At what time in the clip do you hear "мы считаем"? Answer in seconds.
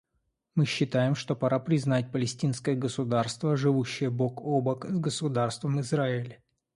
0.55-1.13